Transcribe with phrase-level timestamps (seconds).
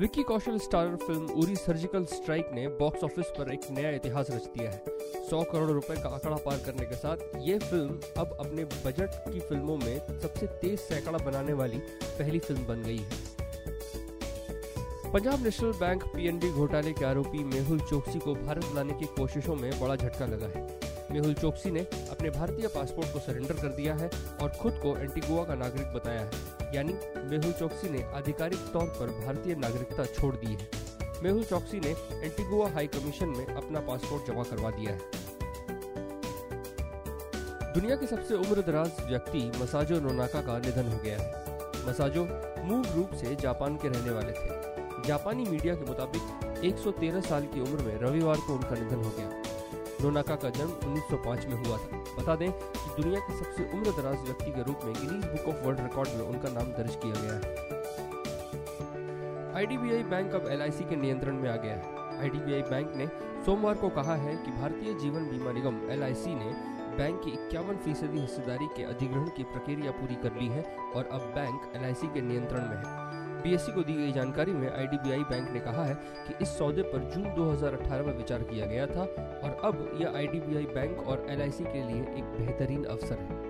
[0.00, 4.44] Vicky Kaushal starrer फ़िल्म Uri surgical strike ने box office पर एक नया इतिहास रच
[4.56, 4.82] दिया है।
[5.22, 9.40] 100 करोड़ रुपए का आंकड़ा पार करने के साथ ये फ़िल्म अब अपने बजट की
[9.40, 13.36] फ़िल्मों में सबसे तेज सैकड़ा बनाने वाली पहली फ़िल्म बन गई है।
[15.12, 19.70] पंजाब नेशनल बैंक पीएनबी घोटाले के आरोपी मेहुल चोकसी को भारत लाने की कोशिशों में
[19.80, 20.66] बड़ा झटका लगा है।
[21.10, 21.80] मेहुल चोकसी ने
[22.10, 24.10] अपने भारतीय पासपोर्ट को सरेंडर कर दिया है
[24.42, 26.92] और खुद को एंटीगुआ का नागरिक बताया है। यानी
[27.30, 30.68] मेहुल चौकसी ने आधिकारिक तौर पर भारतीय नागरिकता छोड़ दी है।
[31.22, 31.90] मेहुल चौकसी ने
[32.26, 34.98] एंटीगुआ हाई कमीशन में अपना पासपोर्ट जमा करवा दिया है।
[37.72, 41.46] दुनिया के सबसे उम्र दराज व्यक्ति मसाजो नोनाका का निधन हो गया है।
[41.88, 42.24] मसाजो
[42.64, 47.60] मूल रूप से जापान के रहने वाले थे। जापानी मीडिया के मुताबिक 113 साल की
[47.60, 49.42] उम्र में रविवार को उनका निधन हो गया।
[50.02, 54.18] नोनाका का जन्म 1905 में हुआ था। बता दें कि दुनिया के सबसे उम्र दराज
[54.24, 57.32] व्यक्ति के रूप में Guinness book of world record में उनका नाम दर्ज किया गया
[57.32, 57.40] है।
[59.56, 63.06] आईडीबीआई बैंक अब एलआईसी के नियंत्रण में आ गया है। आईडीबीआई बैंक ने
[63.44, 68.20] सोमवार को कहा है कि भारतीय जीवन बीमा निगम एलआईसी ने बैंक की इक्यावन फ़ीसदी
[68.20, 72.60] हिस्सेदारी के अधिग्रहण की प्रक्रिया पूरी कर ली है और अब बैंक LIC के नियंत्रण
[72.60, 73.07] में है।
[73.42, 76.98] बीएससी को दी गई जानकारी में आईडीबीआई बैंक ने कहा है कि इस सौदे पर
[76.98, 79.02] जून 2018 में विचार किया गया था
[79.44, 83.46] और अब यह आईडीबीआई बैंक और एलआईसी के लिए एक बेहतरीन अवसर है।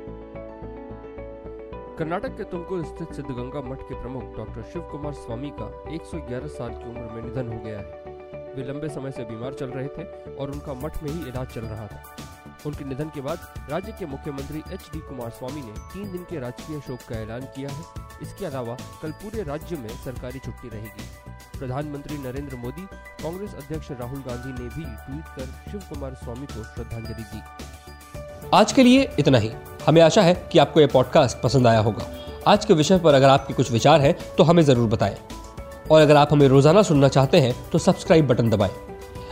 [1.99, 6.71] कर्नाटक के तुमकुर स्थित सिद्धगंगा मठ के प्रमुख डॉक्टर शिव कुमार स्वामी का 111 साल
[6.71, 8.17] की उम्र में निधन हो गया है।
[8.55, 11.61] वे लंबे समय से बीमार चल रहे थे और उनका मठ में ही इलाज चल
[11.61, 12.03] रहा था।
[12.69, 16.41] उनके निधन के बाद राज्य के मुख्यमंत्री एच डी कुमार स्वामी ने तीन दिन के
[16.41, 17.85] राजकीय शोक का ऐलान किया है।
[18.23, 21.07] इसके अलावा कल पूरे राज्य में सरकारी छुट्टी रहेगी।
[21.59, 22.87] प्रधानमंत्री नरेंद्र मोदी,
[23.23, 27.43] कांग्रेस अध्यक्ष राहुल गांधी ने भी ट्वीट कर शिव कुमार स्वामी को श्रद्धांजलि दी।
[28.55, 29.51] आज के लिए इतना ही।
[29.87, 32.07] हमें आशा है कि आपको यह पॉडकास्ट पसंद आया होगा।
[32.47, 35.17] आज के विषय पर अगर आपके कुछ विचार हैं तो हमें ज़रूर बताएँ।
[35.91, 38.73] और अगर आप हमें रोज़ाना सुनना चाहते हैं तो सब्सक्राइब बटन दबाएँ।